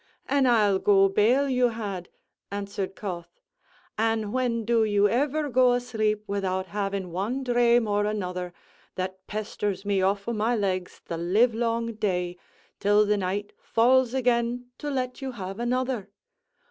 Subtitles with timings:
[0.25, 2.09] "An' I'll go bail you had,"
[2.49, 3.39] answered Cauth,
[3.99, 8.51] "an' when do you ever go asleep without having one dhrame or another,
[8.95, 12.37] that pesters me off o' my legs the livelong day,
[12.79, 16.09] till the night falls again to let you have another?